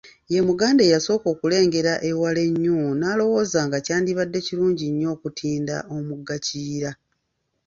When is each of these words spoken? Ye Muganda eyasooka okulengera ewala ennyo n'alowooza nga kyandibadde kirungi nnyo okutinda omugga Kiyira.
Ye 0.31 0.41
Muganda 0.47 0.81
eyasooka 0.85 1.25
okulengera 1.33 1.93
ewala 2.09 2.39
ennyo 2.49 2.77
n'alowooza 2.99 3.59
nga 3.67 3.77
kyandibadde 3.85 4.39
kirungi 4.45 4.85
nnyo 4.91 5.07
okutinda 5.15 5.75
omugga 5.95 6.35
Kiyira. 6.45 6.91